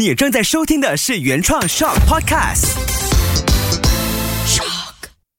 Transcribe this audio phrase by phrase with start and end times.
[0.00, 2.70] 你正在收听的是原创 Shock Podcast。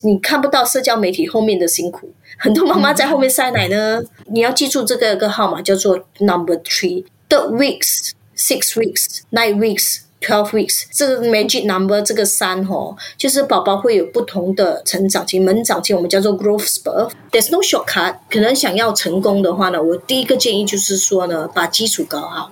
[0.01, 4.03] 你看不到社交媒体后面的辛苦，很多妈妈在后面塞奶呢。
[4.27, 10.83] 你要记住这个个号码叫做 Number Three，Third weeks, six weeks, nine weeks, twelve weeks。
[10.91, 17.09] 这个 Magic Number 这个三哦，就是宝宝会有不同的成长期、门长期，我们叫做 Growth Spurt。
[17.31, 18.17] There's no shortcut。
[18.29, 22.51] 可能想要成功的话呢，我第一个建议就是说呢，把基础搞好。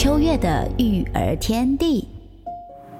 [0.00, 2.06] 秋月的育儿天地。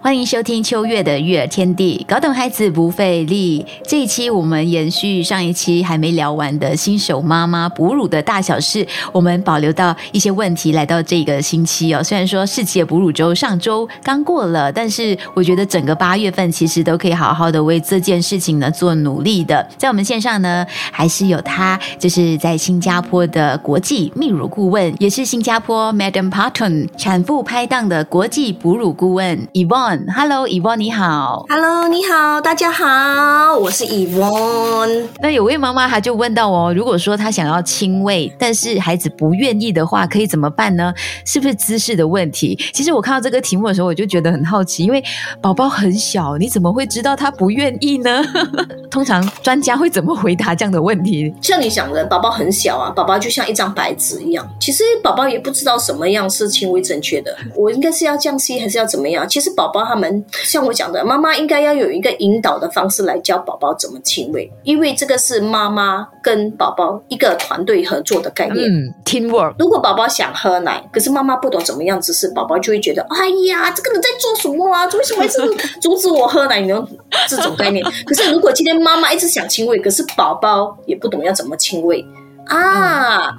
[0.09, 3.63] 欢迎收听秋月的育儿天地，搞懂孩子不费力。
[3.87, 12.03] 这一期我们延续上一期还没聊完的新手妈妈哺乳的大小事，我们保留到一些问题来到这个星期哦。
[12.03, 19.69] 虽然说世界哺乳周上周刚过了，但是我觉得整个八月份其实都可以好好的为这件事情呢做努力的。
[19.77, 29.98] 在我们线上呢，还是有他，就是在新加坡的国际泌乳顾问，也是新加坡 Madam Parton 产妇拍档的国际哺乳顾问 Yvonne。
[30.07, 31.45] Hello，Yvonne，你好。
[31.49, 35.07] Hello，你好，大家好，我是 Yvonne。
[35.21, 40.93] 那有位妈妈她就问到哦，如果说她想要亲喂，但是孩子不愿意的话，可以怎么办呢？
[41.25, 42.57] 是不是姿势的问题？
[42.73, 45.03] 其实我看到这个题目的时候，我就觉得很好奇，因为
[45.41, 48.23] 宝宝很小，你怎么会知道他不愿意呢？
[48.91, 51.35] 通常专家会怎么回答这样的问题？
[51.43, 59.29] 像你想的，宝宝很小啊，宝宝就像一张白纸一样，其实宝宝也不知道什么样是亲喂正确的，我应该是要降息还是要怎么样？
[59.29, 59.78] 其实宝宝。
[59.85, 68.69] 他们像我讲的，妈妈应该要有一个引导的方式来教宝宝怎么亲喂，因为这个是妈妈跟宝宝一个团队合作的概念。
[68.71, 69.55] 嗯，teamwork。
[69.59, 74.87] 如果宝宝想喝奶，可是妈妈不懂怎么样姿势，宝宝就会觉得，哎呀，这个人在做什么啊？
[74.87, 75.39] 为什么是
[75.81, 76.87] 阻止我喝奶呢？
[77.29, 77.85] 这种概念。
[78.07, 82.05] 可是如果今天妈妈一直想亲喂，可是宝宝也不懂要怎么亲喂。
[82.47, 83.31] 啊，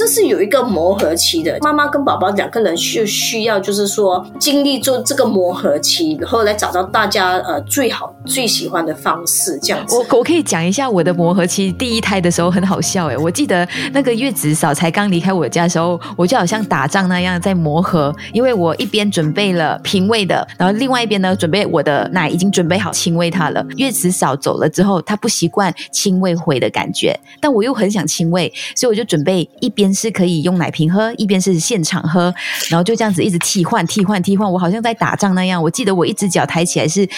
[0.00, 9.94] 这是有一个磨合期的，妈妈跟宝宝两个人就需要，就是说经历做这个磨合期，然后来找到大家呃最好最喜欢的方式，这样子。
[9.94, 23.62] 我我可以讲一下我的磨合期，第一胎的时候很好笑哎，我记得那个月子嫂才刚离开我家的时候，我就好像打仗那样在磨合，因为我一边准备了平喂的，然后另外一边呢准备我的奶已经准备好亲喂他了。
[23.76, 28.50] 月子嫂走了之后，她不习惯亲喂回的感觉，但我又很想亲喂。
[28.74, 32.32] 所以我就准备一边是可以用奶瓶喝，一边是现场喝，
[32.68, 34.50] 然后就这样子一直替换、替换、替换。
[34.50, 35.62] 我好像在打仗那样。
[35.62, 37.08] 我记得我一只脚抬起来是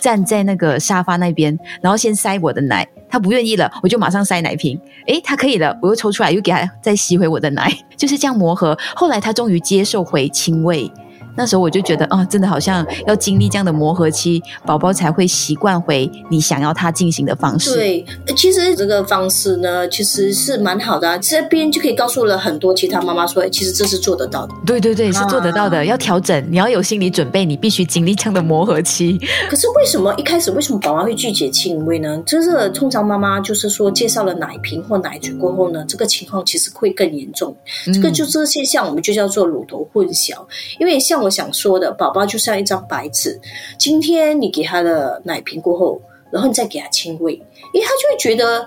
[0.00, 4.78] 站在那个沙发那边，然后先塞我的奶，他不愿意了，我就马上塞奶瓶。
[5.06, 8.76] 诶，他可以了，我又抽出来，又给他再吸回我的奶，就是这样磨合。
[8.94, 10.90] 后来他终于接受回亲喂。
[11.34, 17.74] 那时候我就觉得啊，真的好像要经历这样的磨合期，宝宝才会习惯回你想要他进行的方式。
[17.74, 18.04] 对，
[18.36, 21.18] 其实这个方式呢，其实是蛮好的。
[21.20, 24.52] 这边就可以告诉了很多其他妈妈说，其实这是做得到的。
[24.66, 25.84] 对对对，是做得到的。
[25.86, 29.18] 要调整，你要有心理准备，你必须经历这样的磨合期。
[29.48, 32.22] 可是为什么一开始为什么宝妈会拒绝亲喂呢？
[32.26, 37.56] 就是通常妈妈就是说介绍了奶瓶或奶嘴过后呢，这个情况其实会更严重。
[37.86, 40.36] 这个就这个现象，我们就叫做乳头混淆，
[40.78, 41.21] 因为像。
[41.22, 43.40] 我想说的，宝宝就像一张白纸。
[43.78, 46.00] 今天你给他的奶瓶过后，
[46.30, 48.58] 然后你再给他亲喂，诶，他就会觉得，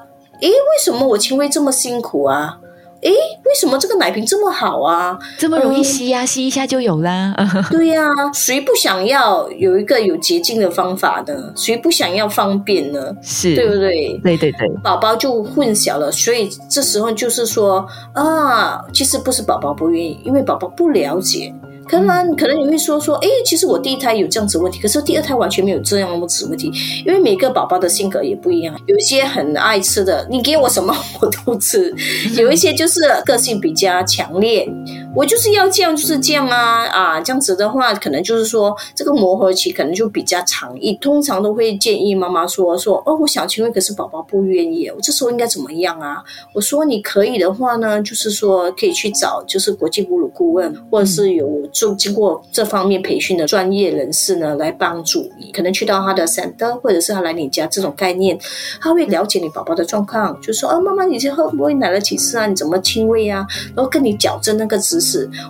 [0.42, 2.60] 诶，为什么我亲喂这么辛苦啊？
[3.02, 5.20] 诶，为什么这个奶瓶这么好啊？
[5.38, 7.36] 这么容易吸呀，吸一下就有啦。
[7.70, 11.54] 对呀，谁不想要有一个有捷径的方法呢？
[11.56, 13.16] 谁不想要方便呢？
[13.22, 14.20] 是对不对？
[14.24, 21.54] 对对对，宝宝就混淆了，所以这时候就是说啊，其实不是宝宝不愿意，因为宝宝不了解。
[21.88, 26.72] 可能可能你会说说，哎，其实我第一胎有这样子问题，可是第二胎完全没有这样子问题，
[27.06, 31.92] 因为每个宝宝的性格也不一样，有一些很爱吃的，你给我什么我都吃；
[32.40, 34.68] 有一些就是个性比较强烈，
[35.16, 46.24] 我就是要这样就是这样啊啊，这样子的话，可能就是说这个磨合期可能就比较长一，通常都会建议妈妈说说，哦，我想请问，可是宝宝不愿意，我这时候应该怎么样啊？
[46.54, 51.56] 我说你可以的话呢，就是说可以去找就是国际哺乳顾问，或者是有。
[51.72, 58.38] 就经过这方面培训的专业人士呢，来帮助你，可能去到他的 center，或者是他来你家这种概念，
[58.80, 62.46] 他会了解你宝宝的状况，就说哦，妈妈，你这喝不会奶了几次啊？
[62.48, 63.46] 你怎么亲喂啊？
[63.76, 65.02] 然后跟你矫正那个姿，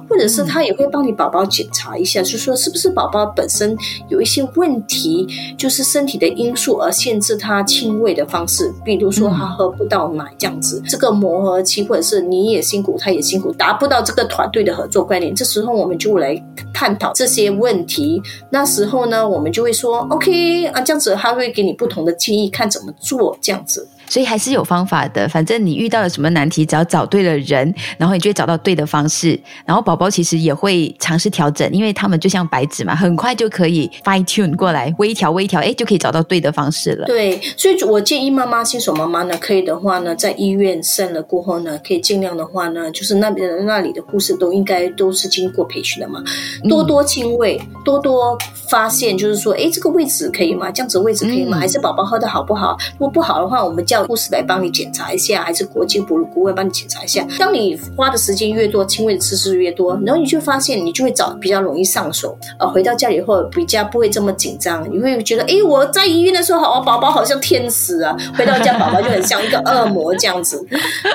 [0.10, 3.78] 或者是他也会帮你宝宝检查一下，就说是不是宝宝本身
[4.10, 16.16] 有一些问题，就是身体的因素而限制他亲喂的方式，比如说他喝不到奶这样子，这个磨合期，或者是你也辛苦，他也辛苦，达不到这个团队的合作观念，这时候我们就。
[16.16, 16.42] 来
[16.74, 23.86] 探讨这些问题，那时候呢，我们就会说，OK 啊，这样子他会给你不同的建议，看怎么做这样子。
[24.08, 25.28] 所以还是有方法的。
[25.30, 29.40] 反正你遇到了什么难题，只要找对了人，然后你就会找到对的方式。
[29.66, 37.06] 然后宝宝其实也会尝试调整，因为他们就像白纸嘛，很快就可以 fine tune 过来，微调微调，哎，就可以找到对的方式了。
[37.06, 46.24] 对，所以我建议妈妈新手妈妈呢，可以的话呢，在医院生了过后呢，可以尽量的话呢，就是那边的那里的护士都应该都是经过培训的嘛，
[46.70, 48.38] 多多亲喂，多多
[48.70, 50.72] 发现，就是说，哎，这个位置可以吗？
[50.72, 51.58] 这样子位置可以吗？
[51.58, 52.78] 还是宝宝喝的好不好？
[52.94, 57.26] 如果不好的话，我们叫护士来帮你检查一下，还是国际哺乳顾问帮你检查一下。
[57.40, 62.38] 当你花的时间越多，亲喂的次数越多，然后你就发现，你就会找比较容易上手。
[62.60, 70.66] 呃，回到家里后比较不会这么紧张，你会觉得，哎，我在医院的时候，好，宝宝好像天使啊，回到家宝宝就很像一个恶魔这样子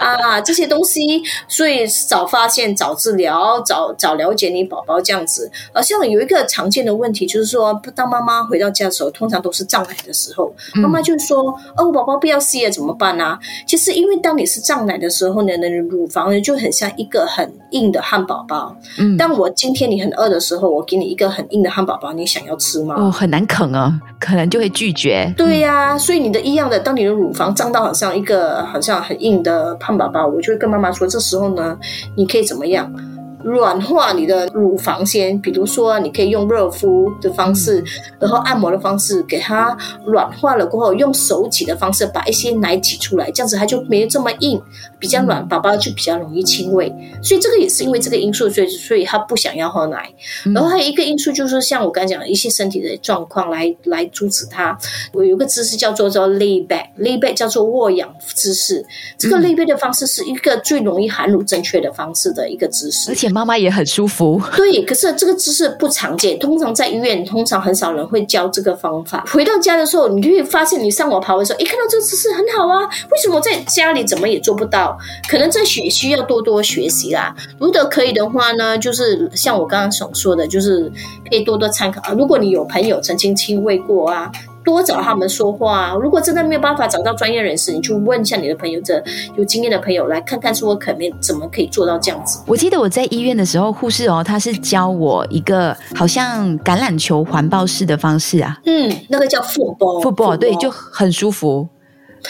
[0.00, 5.50] 啊，这些东西，所以早发现、早治疗、早早了解你宝宝这样子。
[5.74, 13.38] 呃，像有一个常见的问题就是说，当妈妈回到家的时候，通常都是胀奶的时候，妈妈就说，哦，宝宝不要吸了，怎么办呢？
[13.66, 18.74] 其实，因为当你是胀奶的时候呢，那乳房呢就很像一个很硬的汉堡包。
[18.98, 22.94] 嗯，当我今天你很饿的时候，我给你一个很硬的汉堡包，你想要吃吗？
[22.98, 25.32] 哦，很难啃啊，可能就会拒绝。
[25.36, 31.76] 对呀，所以你的一样的，当你的乳房胀到好像一个好像很硬的汉堡包，我就会跟妈妈说，这时候呢，
[32.16, 32.92] 你可以怎么样？
[33.42, 37.82] 软化你的乳房先，比如说你可以用热敷的方式，
[38.18, 44.60] 然后按摩的方式给它软化了过后，用手挤的方式把一些奶挤出来，这样子它就没这么硬，
[44.98, 46.92] 比较软，宝宝就比较容易亲喂。
[47.22, 50.06] 所以这个也是因为这个因素，所以所以他不想要喝奶。
[50.54, 54.76] 然后还有一个因素就是像我刚才讲的一些身体的状况来来阻止他。
[55.14, 58.84] 我有个姿势叫做叫 lay back，lay back 叫做卧仰姿势。
[59.16, 63.29] 这个 lay back 的方式是一个最容易含乳正确的方式的一个姿势，而且。
[63.32, 64.82] 妈妈也很舒服，对。
[64.82, 69.24] 可是这个姿势不常见，通常在医院，通常很少人会教这个方法。
[69.32, 74.96] 回到家的时候，你就会发现，你上网爬的时候，一看到这个姿势很好啊，为什么在家里怎么也做不到？
[75.28, 77.34] 可能在学需要多多学习啦。
[77.58, 80.90] 如果可以的话呢，就是像我刚刚所说的，就是
[81.28, 82.14] 可以多多参考啊。
[82.16, 84.30] 如果你有朋友曾经亲喂过啊。
[84.64, 85.94] 多找他们说话。
[86.00, 89.02] 如果真的没有办法找到专业人士，你去问一下你的朋友，这
[89.36, 92.40] 有经验的朋友来看看，说可没怎么可以做到这样子。
[92.46, 98.58] 我记得我在医院的时候，护士哦，他是教我一个好像橄榄球环抱式的方式啊。
[98.66, 101.66] 嗯，那个叫 football，football 对，就很舒服。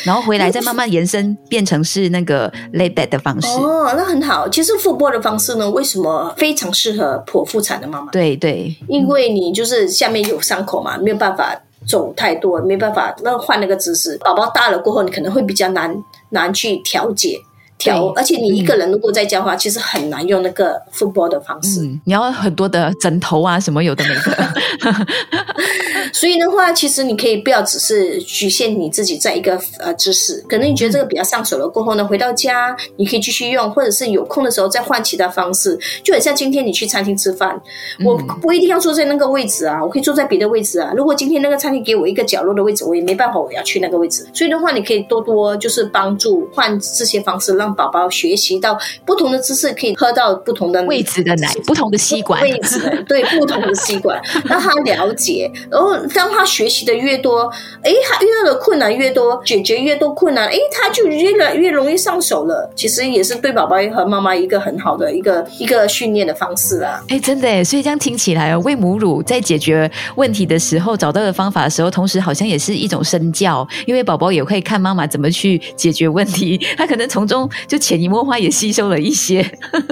[0.05, 3.49] 然后回来再慢慢延伸，变成是那个 lay back 的方式。
[3.59, 4.49] 哦，那很好。
[4.49, 8.13] 其实 football 的方式呢，为什么非常适合剖腹产的妈妈？
[8.13, 11.61] 对对，因为你就是下面有伤口嘛，没有办法。
[11.87, 14.19] 走太多没办法，那换了个姿势。
[14.19, 17.41] 宝宝大了过后，你可能会比较难难去调节
[17.81, 21.81] 调，而且你一个人如果在家的话，其实很难用那个 football 的方式。
[22.05, 24.55] 你要很多的枕头啊，什么有的没的。
[26.13, 35.79] 所以的话，其实你可以不要只是局限你自己在一个呃姿势，可能你觉得这个比较上手了过后呢，回到家你可以继续用，或者是有空的时候再换其他方式。
[36.03, 37.59] 就很像今天你去餐厅吃饭，
[38.05, 40.93] 我不一定要坐在那个位置啊，我可以坐在别的位置啊。
[40.97, 44.29] 如果今天那个餐厅给我一个角落的位置，我也没办法，我要去那个位置。
[44.35, 55.97] 所以的话，你可以多多就是帮助换这些方式，让宝宝学习到不同的姿势，可以喝到不同的位置的奶，不同的吸管位置，对 不同的吸管，让他了解，然后。
[56.13, 57.51] 当他学习的越多，
[57.83, 62.71] 哎，他遇到的困难越多，解决越多困难，哎，他就越来越容易上手了。
[62.75, 67.03] 其实也是对宝宝和妈妈一个很好的一个一个训练的方式啊。
[67.09, 79.49] 哎，真的哎，所以这样听起来哦，喂母乳在解决问题的时候找到的方法的时候，同时好像也是一种身教，因为宝宝也会看妈妈怎么去解决问题， 他可能从中就潜移默化也吸收了一些。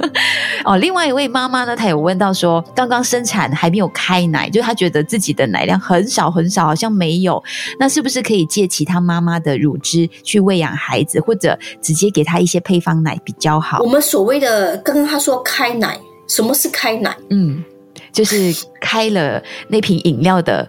[0.65, 6.09] 哦，另外一位妈妈呢，她有问到说，刚刚生产还没有开奶，就她觉得自己的奶量很。
[6.09, 7.41] 少很少，好像没有。
[7.77, 13.79] 那是不是可以借其他妈妈的乳汁去喂养孩子，或者直接给她一些配方奶比较好？
[13.83, 17.15] 我们所谓的刚刚她说开奶，什么是开奶？
[17.29, 17.63] 嗯，
[18.11, 20.67] 就是开了那瓶饮料的，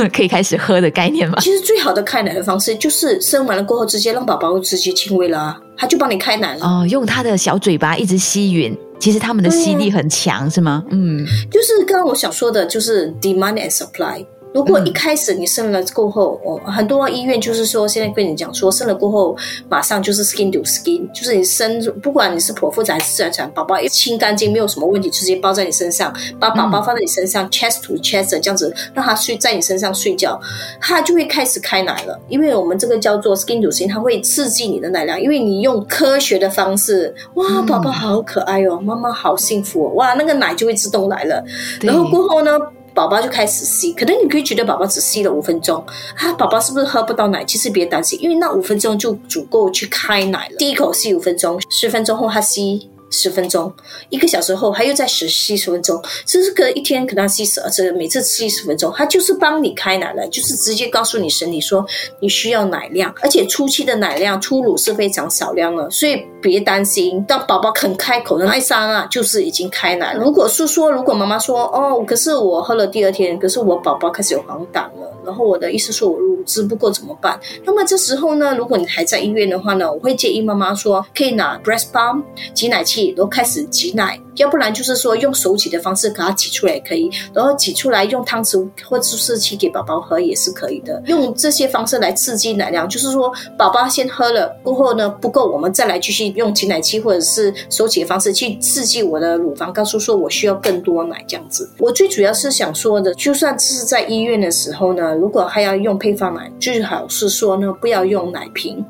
[0.12, 1.38] 可以开始喝的概念吗？
[1.40, 6.64] 其实最好的开奶的方式就是生完了过后，直接让宝宝直接亲喂了，他就帮你开奶了。
[6.64, 8.76] 哦，用他的小嘴巴一直吸吮。
[8.98, 10.84] 其实他们的吸力很强，是吗？
[10.90, 14.24] 嗯，就是刚刚我想说的，就是 demand and supply。
[14.52, 19.36] 如果一开始你生了过后，哦，很多医院就是说，现在跟你讲说，生了过后
[19.68, 30.38] 马上就是 skin to skin，就是你生，不管你是剖腹产还是自然产，宝宝一清干净没有什么问题，直接包在你身上，把宝宝放在你身上，chest to chest 这样子，让他睡在你身上睡觉，
[30.80, 32.20] 他就会开始开奶了。
[32.28, 41.42] 因为我们这个叫做 skin to skin，它会刺激你的奶量，因为你用科学的方式，哇，宝宝好可爱哦，妈妈好幸福哦，哇，那个奶就会自动来了。
[41.80, 42.52] 然后过后呢？
[42.94, 45.84] 宝宝就开始吸，可能你可以觉得宝宝只吸了五分钟
[46.16, 47.44] 啊，宝宝是不是喝不到奶？
[47.44, 50.56] 其实别担心，因为那五分钟就足够去开奶了。
[50.58, 52.90] 第一口吸五分钟，十分钟后他吸。
[53.12, 53.72] 十分钟，
[54.08, 61.86] 一个小时后，他又再十吸十分钟，这是隔一天可能吸十二次，每次吸十分钟，他就是帮你开奶了，就是直接告诉你身体说
[62.20, 70.14] 你需要奶量，而且初期的奶量初乳是非常少量了，所以别担心，当宝宝肯开口的那一刹那，就是已经开奶。
[70.14, 77.38] 如果是说，如果妈妈说哦，可是我喝了第二天，可是我宝宝开始有黄疸了，然后我的意思说我乳汁不够怎么办？
[77.64, 82.22] 那么这时候呢，如果你还在医院的话呢，我会建议妈妈说可以拿 breast pump
[82.54, 83.01] 挤奶器。
[83.10, 84.20] 都开始挤奶。
[84.36, 91.02] 要不然就是说用手挤的方式给它挤出来也可以，然后挤出来用汤匙或注射器给宝宝喝也是可以的。
[91.06, 101.70] 用这些方式来刺激奶量，就是说宝宝先喝了过后呢不够，我们再来继续用挤奶器或者是手挤的方式去刺激我的乳房，告诉说我需要更多奶这样子。
[101.78, 108.82] 我最主要是想说的，就算是在医院的时候呢，如果还要用配方奶，最好是说呢不要用奶瓶。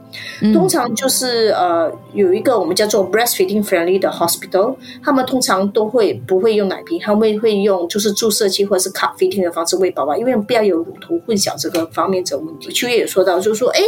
[0.55, 5.27] 通常就是呃有一个我们叫做 breastfeeding friendly 的 hospital，他们。
[5.33, 12.71] 通常都会不会用奶瓶，他们会用就是注射器或者是卡啡厅的方式喂宝宝，因为不要有乳头混淆这个方面这个问题。
[12.71, 13.81] 秋月也说到，就是说，哎，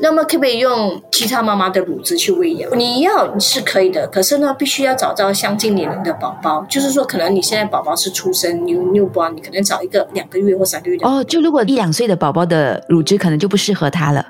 [0.00, 2.78] 那么可不可以用其他妈妈的乳汁去喂养？
[2.78, 11.08] 你要是可以的，可是呢，必须要找到相近年龄的宝宝，就是说，可能你现在宝宝是出生 new new 包你可能找一个两个月或三个月的。
[11.08, 14.24] 哦，就如果一两岁的宝宝的乳汁可能就不适合他了。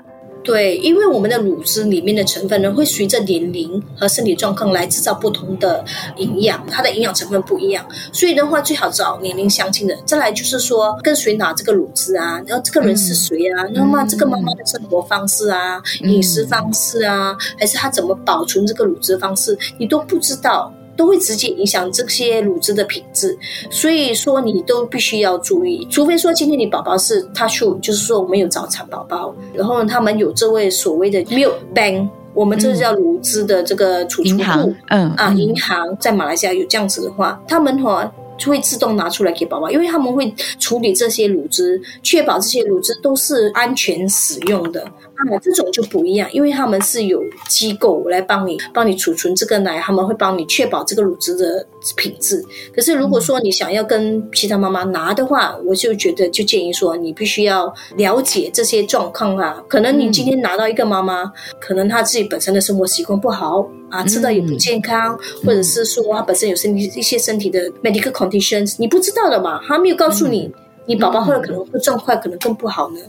[0.47, 5.83] 对，因为我们的乳汁里面的成分呢，会随着年龄和身体状况来制造不同的
[6.15, 9.93] 营养，它的营养成分不一样，所以的话最好找年龄相近的。
[10.05, 12.41] 再来就是说，跟谁拿这个乳汁啊？
[12.47, 13.67] 然后这个人是谁啊？
[13.73, 20.73] 那么这个妈妈的生活方式啊、饮食方式啊，还是她怎么保存这个乳汁方式，你都不知道。
[20.97, 23.37] 都会直接影响这些乳汁的品质，
[23.69, 25.87] 所以说你都必须要注意。
[25.89, 44.81] 除非说今天你宝宝是 touch，就是说我们有早产宝宝，然后他们有这位所谓的 milk bank，我们这叫乳汁的这个储存库，嗯啊，银行在马来西亚有这样子的话，他们哈就就会自动拿出来给宝宝，因为他们会处理这些乳汁，确保这些乳汁都是安全使用的。
[44.81, 51.65] 啊，这种就不一样，因为他们是有机构来帮你帮你储存这个奶，他们会帮你确保这个乳汁的
[51.95, 52.43] 品质。
[52.75, 59.63] 可是如果说你想要跟其他妈妈拿的话，我就觉得就建议说，你必须要了解这些状况啊。
[59.67, 70.51] 可能你今天拿到一个妈妈，可能她自己本身的生活习惯不好啊，吃的也不健康，或者是说她本身有身体一些身体的 medical conditions，你不知道的嘛，她没有告诉你。
[70.89, 72.99] 你宝宝后来可能会状况可能更不好呢。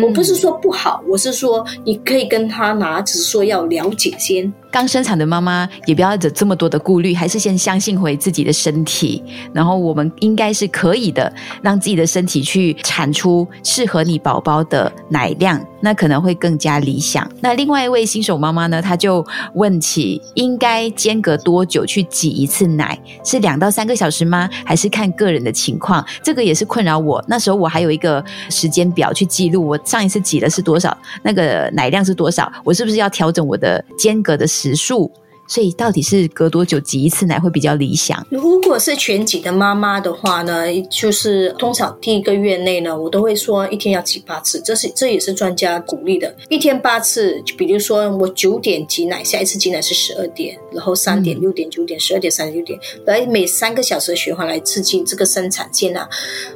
[0.00, 4.52] 我不是说不好，我是说你可以跟他拿，只是说要了解先。
[4.74, 17.30] 刚生产的妈妈也不要有这么多的顾虑，还是先相信回自己的身体，然后我们应该是可以的，让自己的身体去产出适合你宝宝的奶量，那可能会更加理想。
[17.40, 22.98] 那另外一位新手妈妈呢，她就问起应该间隔多久去挤一次奶？
[23.24, 24.50] 是两到三个小时吗？
[24.64, 26.04] 还是看个人的情况？
[26.20, 27.24] 这个也是困扰我。
[27.28, 34.63] 那时候我还有一个时间表去记录，我上一次挤的是多少，那个奶量是多少，我是不是要调整我的间隔的时？
[34.64, 35.10] 时数，
[35.46, 38.26] 所以到底是隔多久挤一次奶会比较理想？
[38.30, 47.42] 如果是全挤的妈妈的话呢，就是通常第一个月内呢，我都会说一天要挤八次，这是这也是专家鼓励的，一天八次。
[47.44, 56.08] 就比如说我九点挤奶，下一次挤奶是十二点，然后三点、六点、九点、十二点、三点、六点，来每三个小时的循环来刺激这个生产线啊。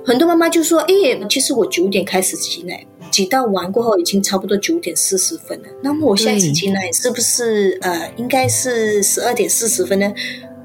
[0.02, 0.94] 很多妈妈就说：“哎，
[1.28, 10.12] 其实我九点开始挤奶。”挤到完过后已经差不多九点四十分了，那么我下一次进来是不是呃应该是十二点四十分呢？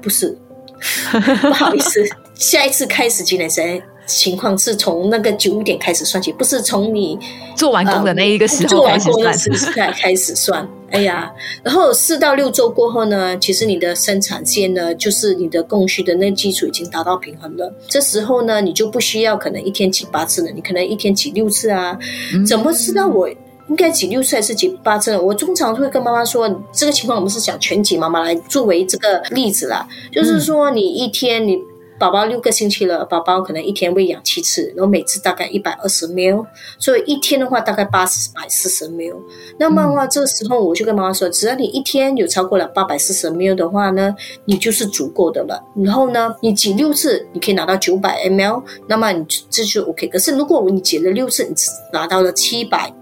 [0.00, 0.36] 不是，
[1.40, 7.18] 不好意思，下一次开始进来谁情况是从那个九点开始算起，不是从你
[7.56, 9.10] 做完工的那一个时候开始
[9.56, 9.92] 算。
[9.92, 10.68] 开始算。
[10.94, 11.32] 哎呀，
[11.64, 17.74] 然后四到六周过后呢，其实你的生产线呢，就是你的供需的那基础已经达到平衡了。
[17.88, 21.98] 这时候呢，你就不需要可能一天挤八次了，你可能一天挤六次啊。
[22.46, 25.18] 怎么知道我应该挤六次还是挤八次？
[25.18, 31.58] 我通常会跟妈妈说，这个情况我们是想全挤妈妈来作为这个例子啦，就是说你一天你。
[31.98, 36.44] 宝宝六个星期了，宝宝可能一天喂养七次，然后每次大概一百二十 ml，
[36.78, 39.16] 所以一天的话大概八十百四十 ml。
[39.58, 45.62] 那么的话，这时候我就跟妈妈说，只要你一天有超过了八百四十 ml 的话呢，你就是足够的了。
[45.76, 50.08] 然后呢，你挤六次，你可以拿到九百 ml，那么你这就 OK。
[50.08, 52.92] 可是如果你挤了六次，你只拿到了七百。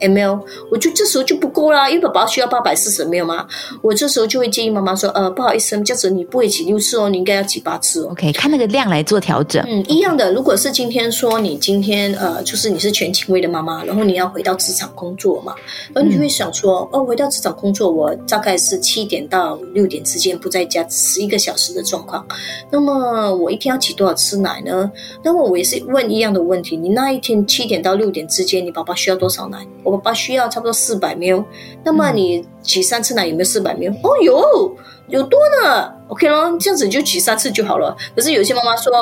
[0.00, 3.46] ml，我就这时候就不够啦，因为宝宝需要八百四十 ml 嘛，
[3.82, 8.08] 我这时候就会建议妈妈说，呃，不好意思，这样子你不会挤六次哦，你应该要挤八次哦。
[8.12, 9.64] OK，看那个量来做调整。
[9.66, 10.32] 嗯，一样的。
[10.32, 15.54] 如果是今天说你今天呃，就是你是全勤位的妈妈，然后你要回到职场工作嘛，
[15.94, 22.26] 然后你就会想说，哦，回到职场工作，我大概是七点到六点之间不在家，十一个小时的状况。
[22.70, 24.90] 那么我一天要挤多少次奶呢？
[25.22, 29.58] 那么我也是问一样的问题，你那一天七点到六点之间，你宝宝需要多少奶？
[29.86, 31.44] 我宝宝需要差不多四百 ml。
[31.84, 33.92] 那么你挤三次奶有没有四百 ml？
[34.02, 34.76] 哦，有。
[35.08, 37.96] 有多呢？OK 咯，这样子就挤三次就好了。
[38.16, 38.92] 可是有些妈妈说，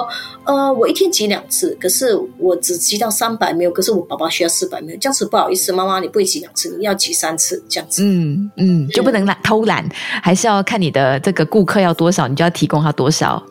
[0.44, 8.02] 呃，我一天挤两次，可是我只挤到三百 ml，可是我宝宝需要四百 ml，这样子不好意思，妈妈你不会挤两次，你要挤三次这样子。
[8.04, 9.82] 嗯嗯，就不能懒偷懒，
[10.22, 13.42] 还是要看你的这个顾客要多少，你就要提供他多少。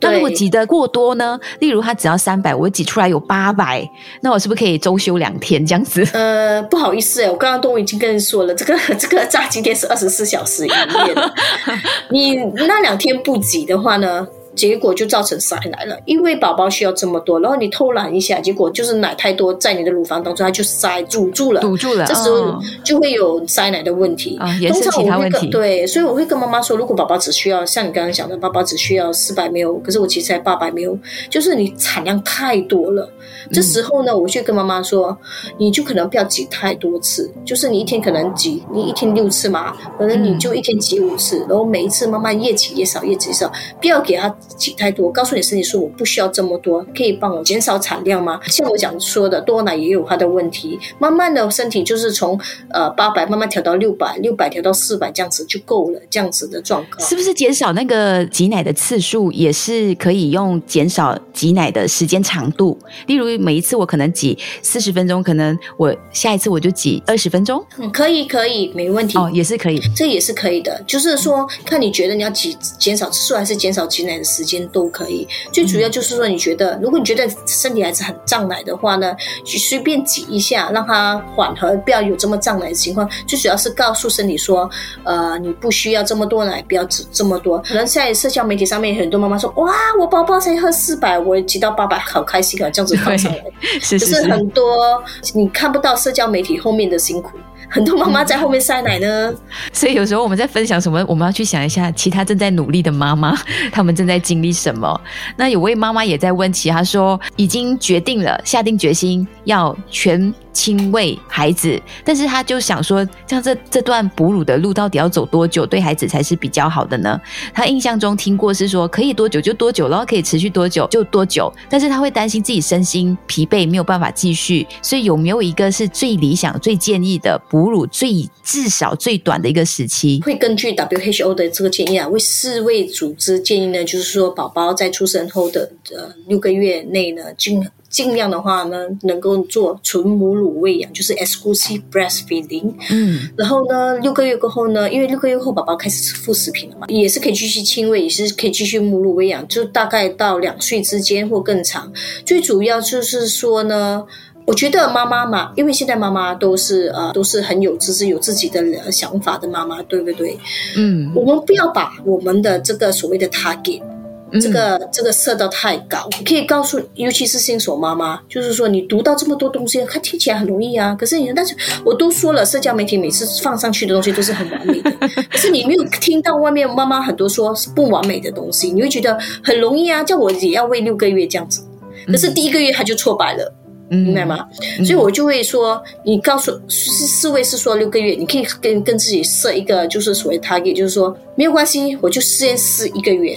[0.00, 1.38] 那如果挤得过多呢？
[1.58, 3.88] 例如他只要三百，我挤出来有八百，
[4.20, 6.06] 那我是不是可以周休两天这样子？
[6.12, 10.74] 呃，不好意思哎，我刚刚都已经跟你说了，这个 这个炸鸡店是二十四小时营
[11.06, 11.32] 业的，
[12.10, 14.26] 你那两天不挤的话呢？
[14.54, 24.36] 结果就造成塞奶了，因为宝宝需要这么多，然后你偷懒一下，结果就是奶太多在你的乳房当中，它就塞堵住了，堵住了，这时候哦就会有塞奶的问题。
[24.38, 33.10] 啊也是通常我会其他问题跟对，所以我会跟妈妈说，如果宝宝只需要像你刚刚讲的，宝宝只需要四百 ml，可是我其实才八百 ml，就是你产量太多了。
[33.52, 35.16] 这时候呢，我就跟妈妈说，
[35.56, 45.10] 你就可能不要挤太多次，就是你一天可能挤，你一天六次嘛，可能你就一天挤五次，然后每一次慢慢越挤越少，越挤越少，不要给它挤太多。
[45.10, 48.40] 告诉你身体说，我不需要这么多，可以帮我减少产量吗？
[48.46, 52.38] 像我讲说的，多奶也有它的问题，慢慢的身体就是从
[52.70, 57.00] 呃八百慢慢调到六百，六百调到四百这样子就够了，这样子的状况。
[57.00, 62.78] 是不是减少那个挤奶的次数，也是可以用减少挤奶的时间长度？
[63.06, 69.18] 例如每一次我可能挤四十分钟，可能我下一次我就挤二十分钟，嗯，可以可以，没问题。
[69.18, 69.80] 哦，也是可以。
[69.96, 75.26] 这也是可以的，就是说看你觉得你要挤减少次数还是减少挤奶的时间都可以。
[75.52, 83.08] 最主要就是说，你觉得如果你觉得身体还是很胀奶的话呢，就随便挤一下，让它缓和，不要有这么胀奶的情况。
[83.26, 84.70] 最主要是告诉身体说，
[85.04, 87.58] 呃，你不需要这么多奶，不要挤这么多。
[87.58, 93.38] 可能在社交媒体上面，很多妈妈说，哇，我宝宝才喝四百，我挤到八百，好开心啊，这样子放上来。
[93.40, 95.02] 可是是是是，很多
[95.34, 97.30] 你看不到社交媒体后面的辛苦，
[97.70, 99.32] 很多妈妈在后面塞奶呢。
[99.72, 103.34] 所以有时候我们在分享什么，我们要去想一下其他正在努力的妈妈，
[103.72, 105.00] 他们正在经历什么。
[105.36, 117.20] 那有位妈妈也在问起，她说已经决定了，下定决心要全亲喂孩子，但是他就想说，像这这段哺乳的路到底要走多久，对孩子才是比较好的呢？
[117.52, 124.66] 他印象中听过是说，可以多久就多久，然后可以持续多久就多久，但是他会担心自己身心疲惫，没有办法继续。
[124.82, 130.20] 所以有没有一个是最理想、最建议的哺乳最至少最短的一个时期？
[130.22, 142.72] 会根据 WHO 的这个建议啊，为世卫组织建议呢，就是说宝宝在出生后的呃六个月内呢，尽尽量的话呢，能够做纯母乳喂养，就是 exclusive breastfeeding。
[142.90, 151.92] 嗯，然后呢，六个月过后呢，因为六个月后宝宝开始吃副食品了嘛，也是可以继续亲喂，也是可以继续母乳喂养，就大概到两岁之间或更长。
[152.24, 154.06] 最主要就是说呢。
[154.46, 160.36] 我觉得妈妈嘛，因为现在妈妈都是呃都是很有知识、有自己的呃想法的妈妈，对不对？
[160.76, 163.89] 嗯，我们不要把我们的这个所谓的 target 嗯
[164.38, 170.94] 这个这个设到太高，可以告诉，尤其是新手妈妈，就是说你读到这么多东西，它听起来很容易啊。
[170.94, 174.90] 可是你，但是我都说了，社交媒体每次放上去的东西都是很完美的，
[175.30, 181.62] 可是你没有听到外面妈妈很多说是不完美的东西，你会觉得很容易啊，叫我也要喂六个月这样子。
[182.06, 183.54] 可是第一个月他就挫败了，
[183.90, 184.24] 嗯明白？
[184.24, 184.46] 吗？
[184.84, 193.36] 所以我就会说，你告诉是四位是说六个月，你可以跟跟自己设一个就是所谓 target，就是说没有关系，我就先试一个月，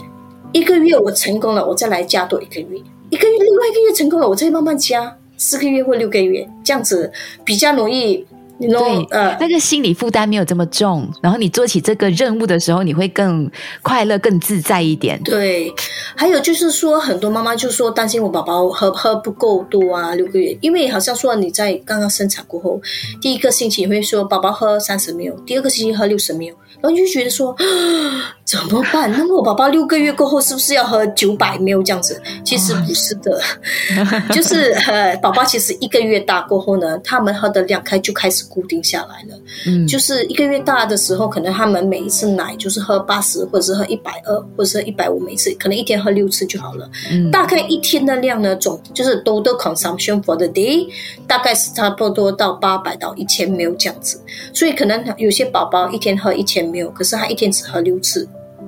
[0.54, 7.12] 一个月我成功了，我再来加多一个月，一个月另外一个月成功了，我再慢慢加四个月或六个月，这样子
[7.44, 8.24] 比较容易，
[8.58, 9.36] 你对弄呃。
[9.40, 13.50] 那个心理负担没有这么重，然后你做起这个任务的时候，你会更
[13.82, 15.22] 快乐、更自在一点。
[15.24, 15.74] 对，
[16.16, 22.82] 还有就是说，很多妈妈就说担心我宝宝喝喝不够多啊，六个月，因为好像说你在刚刚生产过后，
[23.22, 27.56] 第一个星期你会说宝宝喝三十 ml，第二个星期喝六十 ml，然后你就觉得说
[28.46, 29.12] 怎么办？
[29.12, 32.22] 那么我宝宝六个月过后是不是要喝九百 ml 这样子？
[32.44, 33.42] 其实不是的，
[34.32, 39.40] 就是呃，宝宝其实一个月大过后呢，他们喝的量开就开始固定下来了。
[39.66, 46.90] 嗯，就是一个月大的时候，可能他们每一次奶就是喝八十，或者是喝一百二，或者是一百五，每次可能一天喝喝六次就好了。
[47.12, 50.86] 嗯大概一天的量呢，总就是 total consumption for the day，
[51.26, 54.20] 大概是差不多到八百到一千 ml 这样子。
[54.54, 58.28] 所以可能有些宝宝一天喝一千 ml，可是他一天只喝六次。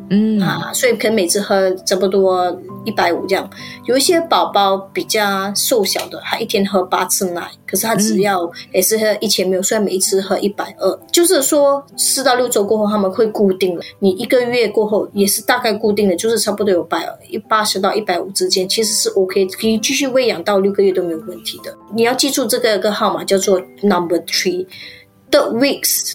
[0.09, 3.49] 嗯啊，所以可能每次喝差不多一百五这样。
[3.85, 13.81] 有一些宝宝比较瘦小的，他一天喝八次奶，可是他只要也是喝一千没有，虽然每一次喝一百二，就是说四到六周过后他们会固定了。
[13.99, 21.75] 你一个月过后也是大概固定的，就是差不多有百一八十到一百五之间，其实是 OK，可以继续喂养到六个月都没有问题的。
[21.93, 26.13] 你要记住这个个号码叫做 Number Three，third weeks。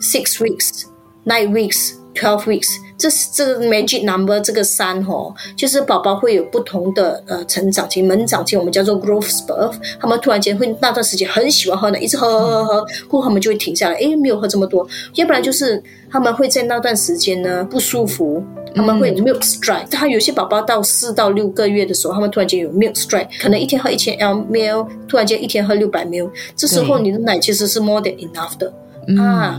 [0.00, 0.84] six weeks,
[1.24, 9.72] nine weeks, twelve weeks，这是这个 magic number 这个三哦，就是宝宝会有不同的呃成长期、门长期，我们叫做 growth spurt。
[10.00, 14.86] 他们突然间会那段时间很喜欢喝奶，一直喝喝喝喝，过后他们就会停下来，诶，没有喝这么多。
[15.14, 18.42] 要不然就是他们会在那段时间呢不舒服。
[18.74, 28.72] 他们会 milk strike，他有些宝宝到四到六个月的时候，他们突然间有 milk strike，可能一天喝一千 ml，突然间一天喝六百 ml，这时候你的奶其实是 more than enough 的。
[29.08, 29.58] 嗯啊，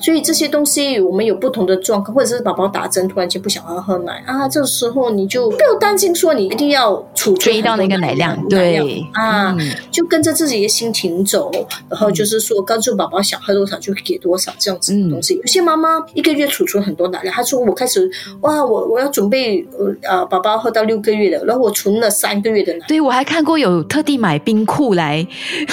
[0.00, 11.50] 所以这些东西我们有不同的状况，或者是宝宝打针突然间不想要喝奶啊，这时候你就不要担心说你一定要储存追到那个奶量，对啊，嗯就跟着自己的心情走，
[11.88, 15.34] 然后就是说告诉宝宝想喝多少就给多少这样子的东西。
[15.34, 18.10] 有些妈妈一个月储存很多奶量，她说我开始
[18.40, 22.86] 哇，我我要准备呃呃宝宝喝到六个月了，然后我存了三个月的奶。
[22.86, 25.26] 对，我还看过有特地买冰库来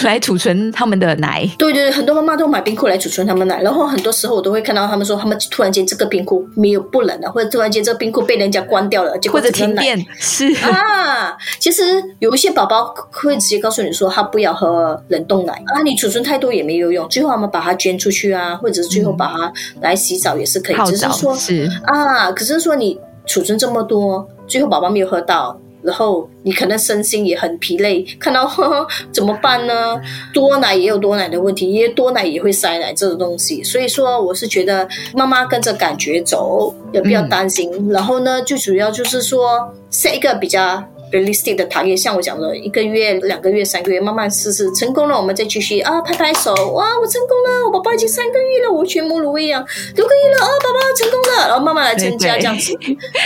[0.04, 1.48] 来储存他们的奶。
[1.58, 25.58] 对对对，很多妈妈都买冰库来储存他们奶，然后很多时候我都会看到他们说，他们突然间这个冰库没有不冷了，或者突然间这个冰库被人家关掉了，结果或者停电是啊，其实有一些宝宝会直接告诉你说，他不要喝冷冻奶啊，你储存太多也没有用，最后他们把它捐出去啊，或者是最后把它来洗澡也是可以，只是说是啊，可是说你储存这么多，最后宝宝没有喝到。
[25.86, 30.02] 然后你可能身心也很疲累，看到呵呵 怎么办呢？
[30.34, 33.64] 多奶也有多奶的问题，因为多奶也会塞奶这种东西。
[33.64, 37.72] 所以说，我是觉得妈妈跟着感觉走，也不要担心。
[37.92, 40.84] 然后呢，最主要就是说下一个比较
[41.16, 52.74] realistic 的 target，像我讲的，一个月、两个月、三个月，慢慢试试，成功了我们再继续啊，拍拍手，哇，我成功了，我宝宝已经三个月了，我全母乳喂养六个月了，啊，宝宝成功了，然后慢慢来增加对对这样子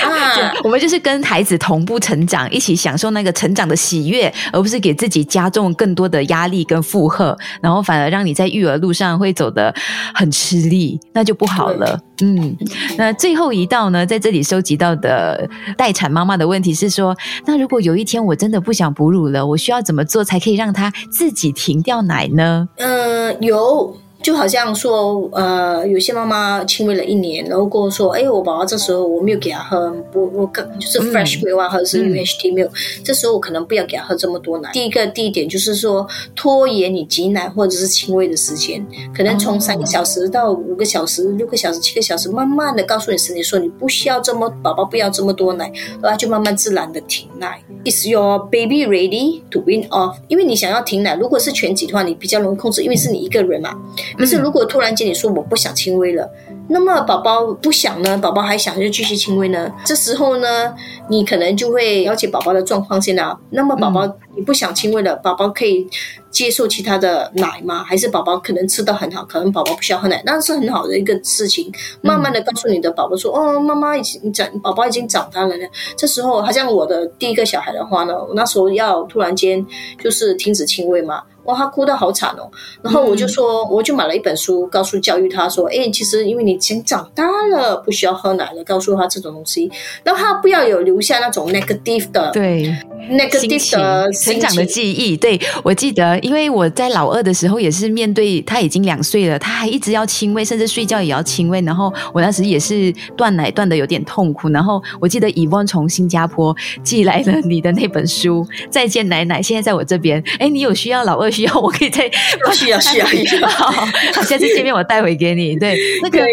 [0.05, 0.53] 啊。
[0.63, 9.73] 我们就是跟孩子同步成长，一起享受那个成长的喜悦，而不是给自己加重更多的压力跟负荷，然后反而让你在育儿路上会走得
[10.13, 11.99] 很吃力，那就不好了。
[12.21, 12.55] 嗯，
[12.97, 22.67] 那最后一道呢，在这里收集到的待产妈妈的问题是说，那如果有一天我真的不想哺乳了，我需要怎么做才可以让他自己停掉奶呢？
[22.77, 32.69] 嗯，有，就好像说，呃，有些妈妈亲喂了一年，然后跟我说，哎，我宝宝这时候我没有给他喝，我我刚就是 fresh milk 啊，或者是嗯 UHT milk，、
[33.03, 34.69] 这时候我可能不要给他喝这么多奶。
[34.73, 36.05] 第一个第一点就是说，
[36.35, 47.61] 拖延你挤奶或者是亲喂的时间，可能从三个小时到五个小时、六个小时、七个小时，慢慢的告诉你身体说，你不需要这么，宝宝不要这么多奶，然后就慢慢自然的停奶。
[47.85, 50.17] Is your baby ready to wean off？
[50.27, 53.73] 因为你想要停奶，如果是全挤的话，你比较容易控制，因为是你一个人嘛。
[54.17, 56.29] 可是如果突然间你说我不想亲喂了，
[56.67, 60.73] 那么宝宝不想呢，宝宝还想就继续亲喂呢，这时候呢，
[61.09, 63.37] 你可能就会了解宝宝的状况先啊。
[63.49, 65.87] 那么宝宝你不想亲喂了，宝宝可以
[66.29, 67.83] 接受其他的奶吗？
[67.83, 71.71] 还是宝宝可能吃的很好，可能宝宝不需要喝奶，那是很好的一个事情。
[72.01, 75.65] 慢慢的告诉你的宝宝说，哦，妈妈已经长，宝宝已经长大了呢。
[75.97, 79.65] 这时候，好像我的第一个小孩的话呢，我那时候要突然间
[80.01, 82.49] 就是停止亲喂嘛，哇，他哭得好惨哦。
[82.81, 89.69] 然后我就说，我就买了一本书，告诉教育他说，哎，其实因为你已经长大了，不需要喝奶了，告诉他这种东西，
[90.03, 92.75] 然后他不要有留下那种 negative 的对。
[93.09, 112.09] negative 的成长的记忆，对我记得，因为我在老二的时候也是面对他已经两岁了，他还一直要亲喂，甚至睡觉也要亲喂，然后我当时也是断奶断的有点痛苦，然后我记得以翁从新加坡寄来了你的那本书《再见奶奶》，现在在我这边，哎，你有需要老二需要，我可以再
[112.53, 113.85] 需要 需要需要好，好，
[114.23, 115.55] 下次见面我带回给你。
[115.59, 116.25] 对，那个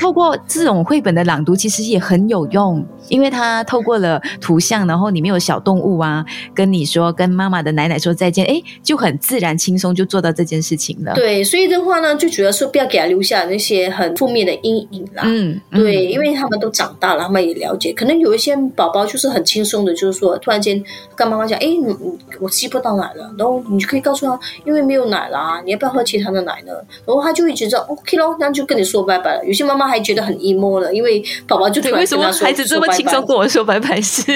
[0.00, 15.22] 透过这种绘本的朗读，其实也很有用，因为它透过了图像，然后里面有小动物啊，跟你说，跟妈妈的奶奶说再见，哎，就很自然轻松就做到这件事情了。，对，所以的话呢，最主要是不要给他留下那些很负面的阴影啦。
[15.26, 17.92] 嗯，对，嗯因为他们都长大了，他们也了解。
[17.92, 20.82] 可能有一些宝宝就是很轻松的，就是说突然间
[21.14, 26.72] 跟妈妈讲：“哎，你你我吸不到奶了。”然后你就可以告诉他：“因为没有奶啦，你要不要喝其他的奶呢？”
[27.06, 29.44] 然后他就会觉得 OK 咯，那就跟你说拜拜了。
[29.44, 34.22] 有些妈妈还觉得很 emo 了，因为宝宝就突对，然为什么孩子这么轻松跟我说拜拜是。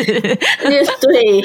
[1.00, 1.42] 对，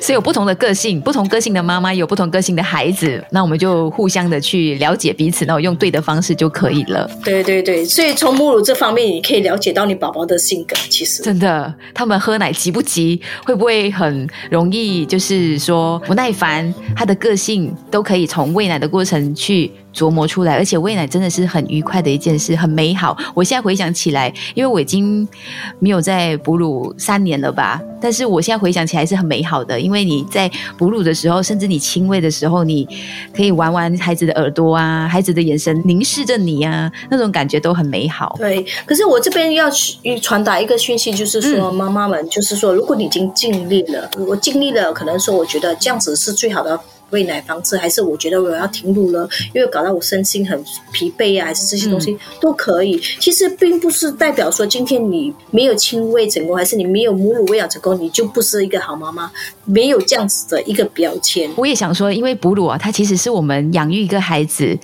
[0.00, 7.08] 所以有不同的个性，不同个性的妈妈有不同个性的孩子，那我们就互相的去了解彼此，然后用对的方式就可以了。
[7.24, 10.74] 对对对，所以从母乳这方面，你可以了解到你宝宝的性格。
[10.88, 19.70] 其实真的，他们喝奶急不急，会不会很容易，就是说不耐烦，他的个性都可以从喂奶的过程去。
[19.96, 23.16] 琢磨出来，而且喂奶真的是很愉快的一件事，很美好。
[23.32, 25.26] 我现在回想起来，因为我已经
[25.78, 29.80] 没有在哺乳三年了吧，但是我现在回想起来是很美好的。
[29.80, 32.86] 因为你在哺乳的时候，甚至你亲喂的时候，你
[33.34, 38.36] 可以玩玩孩子的耳朵啊，孩子的眼神凝视着你啊，那种感觉都很美好。
[38.38, 46.78] 对，可是我这边要去传达一个讯息，就是说妈妈们，就是说，如果你已经尽力了，我尽力了，可能说我觉得这样子是最好的。
[47.10, 53.00] 喂奶方式，还是我觉得我要停乳了，因为搞到我身心很疲惫啊，还是这些东西都可以。
[53.20, 59.30] 其实并不是代表说今天你没有亲喂成功，还是你没有母乳喂养成功，你就不是一个好妈妈，
[59.64, 61.50] 没有这样子的一个标签。
[61.56, 64.78] 我也想说，因为哺乳啊，它其实是我们养育一个孩子。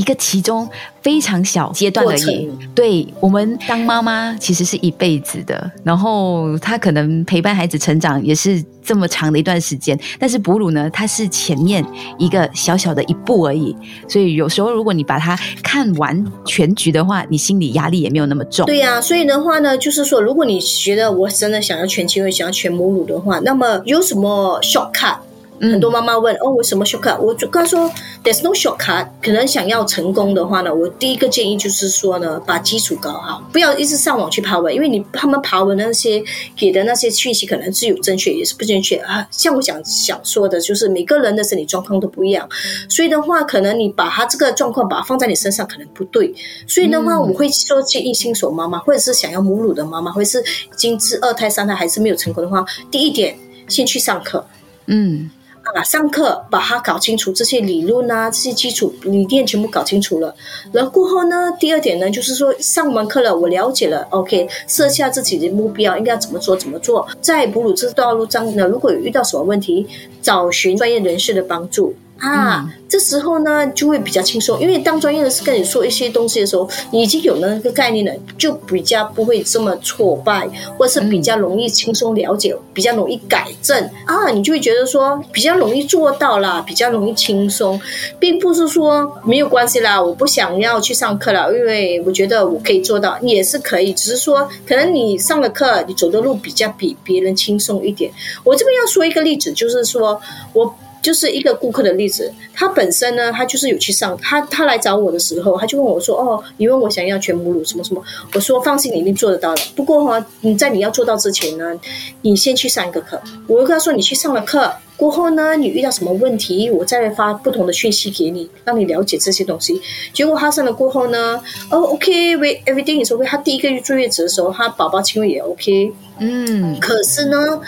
[0.00, 0.66] 一个其中
[1.02, 5.70] 非常小阶段而已，对我们当妈妈其实是一辈子的。
[5.84, 11.84] 然后他可能陪伴孩子成长也是这么长的一段时间，但是哺乳呢，它是前面
[12.16, 13.76] 一个小小的一步而已。
[14.08, 18.64] 所以有时候如果你把它看完全局的话，你心理压力也没有那么重。
[18.64, 25.18] 对呀，所以的话呢，就是说，如果你觉得我真的想要全亲喂，想要全母乳的话，那么有什么 shortcut？
[25.60, 27.20] 很多妈妈问哦，我什么 shortcut？
[27.20, 27.90] 我就刚说
[28.24, 29.06] ，there's no shortcut。
[29.22, 36.22] 可能想要成功的话呢，我第一个建议就是说呢，把基础搞好，不要一直上网去爬文，因为你他们爬文那些
[36.56, 39.26] 给的那些讯息可能是有正确，也是不正确啊。
[39.30, 42.48] 像我想想说的，就是每个人的身体状况都不一样，
[42.88, 46.34] 所以的话，可能你把他这个状况把它放在你身上可能不对。
[46.66, 53.36] 所以的话，我会说建议新手妈妈，或者是想要母乳的妈妈，或者是已经是二胎、三胎还是没有成功的话，第一点
[53.68, 54.46] 先去上课，
[54.86, 55.30] 嗯。
[55.74, 60.34] 啊，上课把它搞清楚，这些理论啊，这些基础理念全部搞清楚了。
[60.72, 67.06] 然后过后呢，第二点呢，就是说上完课了，我了解了，OK，设下自己的目标，应该怎么做，怎么做。
[67.20, 69.86] 在哺乳这道路上呢，如果有遇到什么问题，
[70.22, 71.94] 找寻专业人士的帮助。
[72.20, 87.80] 啊，这时候呢就会比较轻松，因为当专业的是跟你说一些东西的时候，你已经有了那个概念了，就比较不会这么挫败，或者是比较容易轻松了解，比较容易改正啊，你就会觉得说比较容易做到啦，比较容易轻松，
[88.18, 98.12] 并不是说没有关系啦，我不想要去上课了，因为我觉得我可以做到，也是可以，只是说可能你上了课，你走的路比较比别人轻松一点。
[98.44, 100.20] 我这边要说一个例子，就是说
[100.52, 100.74] 我。
[101.02, 108.02] 就是一个顾客的例子，他本身呢，他就是有去上，他他来找我的时候，他就问我说：“哦，你问我想要全母乳什么什么？”
[108.34, 109.62] 我说：“放心，你一定做得到的。
[109.74, 111.78] 不过哈，你在你要做到之前呢，
[112.22, 113.20] 你先去上一个课。
[113.46, 119.80] 我会跟他说，你去上了课过后呢，你遇到什么问题，我再发不同的讯息给你，让你了解这些东西。
[120.12, 123.24] 结果他上了过后呢，哦，OK，we everything is OK。
[123.24, 127.60] 他第一个月坐月子的时候，他宝宝亲喂也 OK，嗯，可是呢。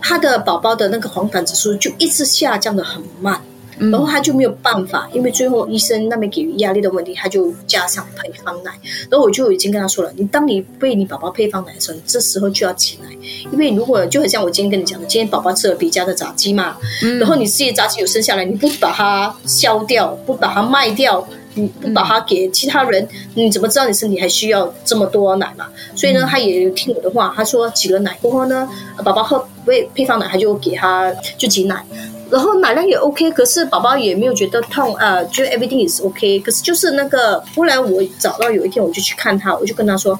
[0.00, 3.40] 他的宝宝的那个黄疸指数就一直下降的很慢，
[3.78, 8.72] 然后他就没有办法，因为最后医生那边给予压力的问题，他就加上配方奶。
[9.10, 13.08] 然后我就已经跟他说了，你当你喂你宝宝配方奶的时候，你这时候就要挤奶，
[13.52, 16.76] 因为如果就很像我今天跟你讲的，今天宝宝吃了别家的炸鸡嘛，
[17.18, 21.26] 然后你自己炸鸡有剩下来，你不把它消掉，不把它卖掉。
[21.54, 25.66] 你不把它给其他人，你怎么知道你身体还需要这么多奶嘛？
[25.94, 28.68] 所以呢，他也听我的话，他说挤了奶过后呢，
[29.04, 31.84] 宝宝喝喂配方奶，他就给他就挤奶，
[32.30, 40.18] 然后奶量也 OK，可是宝宝也没有觉得痛啊，就 everything is OK，可是就是那个，后来我找到有一天我就去看他，我就跟他说。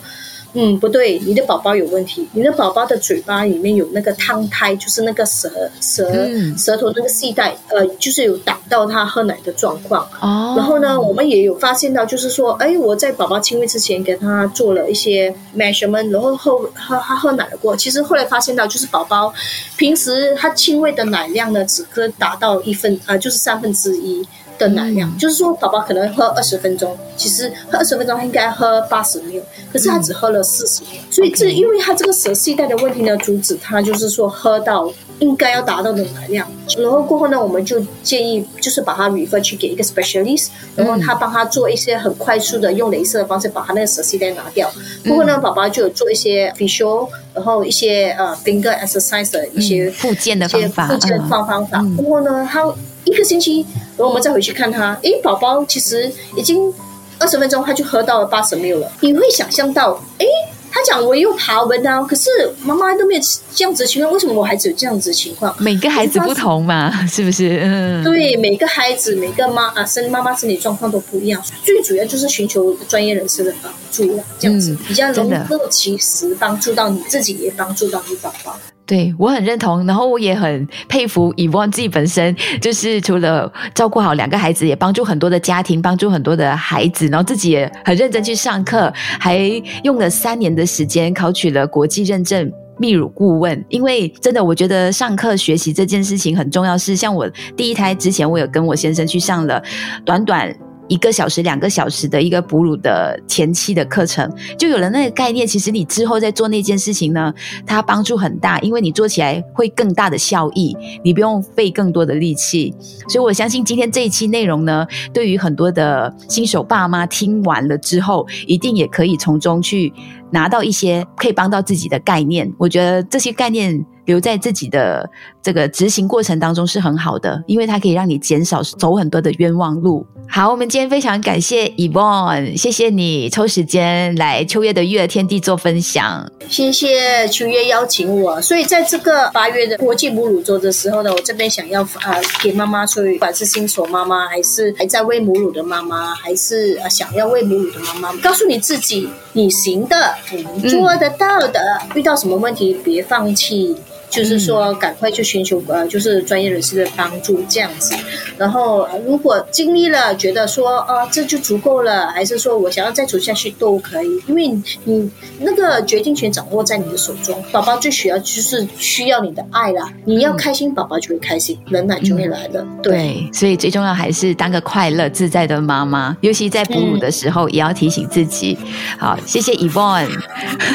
[0.54, 2.28] 嗯，不对，你的宝宝有问题。
[2.32, 5.48] 你的宝宝的嘴巴里面有那个汤胎，就是那个舌
[5.80, 6.10] 舌
[6.58, 10.08] 舌头那个系带，呃，就是有挡到他喝奶的状况。
[10.20, 10.54] 哦。
[10.56, 19.32] 然后呢，我们也有发现到，就是说，哎，我在宝宝亲喂之前给他做了一些 measurement，然后后喝他喝奶了过，其实后来发现到，就是宝宝
[19.76, 24.26] 平时他亲喂的奶量呢，只可达到一分，呃，就是三分之一。
[24.60, 29.42] 的奶量，就是说宝宝可能喝二十分钟，其实喝二十分钟应该喝八十秒，
[29.72, 36.46] 可是他只喝了四十秒，所以这因为他这个舌系带的问题呢，阻止他就是说喝到应该要达到的奶量。
[36.78, 44.70] 然后过后呢，我们就建议就是把他 refer 去给一个 specialist，然后他帮他做一些很快速的用镭射的方式把他那个舌系带拿掉。
[45.06, 51.82] 过后呢，宝宝就有做一些 facial，然后一些呃 finger exercise 的一些附件的方法，附件方方法。
[51.96, 52.62] 过后呢，他。
[53.06, 53.64] 一个星期，
[54.00, 54.98] 然后我们再回去看他。
[55.02, 56.72] 诶，宝宝其实已经
[57.18, 58.90] 二十分钟，他就喝到了八十 ml 了。
[59.00, 60.26] 你会想象到，诶，
[60.72, 62.30] 他他讲我又爬文啊，可是
[62.62, 63.20] 妈妈都没有
[63.54, 65.54] 这样子情况，为什么我孩子有这样子情况？
[65.58, 67.60] 每个孩子不同嘛，是不是？
[67.62, 78.58] 嗯，对，每个孩子每个妈啊身妈妈身体状况都不一样，最主要就是寻求专业人士的帮助了，这样子比较能够及时帮助到你自己，也帮助到你宝宝。
[78.90, 89.38] 对我很认同，然后我也很佩服以旺自己本身，就是除了照顾好两个孩子，也帮助很多的家庭，帮助很多的孩子，然后自己也很认真去上课，还
[89.84, 92.50] 用了三年的时间考取了国际认证
[92.80, 93.64] 泌乳顾问。
[93.68, 96.76] 因为真的，我觉得上课学习这件事情很重要。
[96.76, 99.62] 是像我第一胎之前，我有跟我先生去上了
[100.04, 100.52] 短短。
[100.90, 105.46] 一个小时、两个小时的一个哺乳的前期的课程，就有了那个概念。
[105.46, 107.32] 其实你之后在做那件事情呢，
[107.64, 112.74] 它帮助很大，因为你做起来会更大的效益，你不用费更多的力气。
[113.08, 119.92] 所以我相信今天这一期内容呢，对于很多的新手爸妈听完了之后，一定也可以从中去
[120.32, 122.52] 拿到一些可以帮到自己的概念。
[122.58, 123.86] 我觉得这些概念。
[124.06, 125.08] 留在自己的
[125.42, 130.06] 这个执行过程当中是很好的，因为它可以让你减少走很多的冤枉路。
[130.28, 136.24] 好，我们今天非常感谢 Evon，谢谢你抽时间来秋月的育儿天地做分享。
[136.48, 151.60] 谢谢秋月邀请我，所以在这个八月的国际母乳周的时候呢，我这边想要啊给妈妈，所以不管是新手妈妈，还是还在喂母乳的妈妈，还是啊想要喂母乳的妈妈，告诉你自己，你行的，你能做得到的，
[151.96, 153.74] 遇到什么问题别放弃。
[154.10, 157.94] 就是说，赶快去寻求呃，就是专业人士的帮助这样子。
[158.36, 164.48] 然后，如果经历了，觉得说啊，这就足够了，还是说我想要再走下去都可以，因为
[164.84, 167.42] 你那个决定权掌握在你的手中。
[167.52, 172.66] 宝宝最需要就是需要你的爱啦，你要开心，宝宝就会开心，人奶就会来的。
[172.82, 178.58] 对，所以最重要还是当个快乐自在的妈妈，尤其在哺乳的时候，也要提醒自己。
[178.98, 180.08] 好，谢谢 Evon，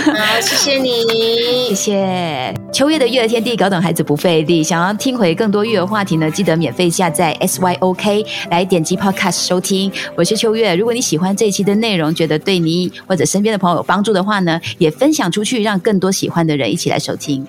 [0.05, 3.27] 好，谢谢你， 谢谢秋月的育儿。
[3.27, 6.29] 天地搞懂孩子不费力，想要听回更多育儿话题呢？
[6.29, 9.91] 记得免费下载 SYOK 来点击 Podcast 收听。
[10.15, 17.45] 我是秋月，如果你喜欢这一期的内容，觉得对你或者身边的朋友有帮助的话呢，也分享出去，让更多喜欢的人一起来收听。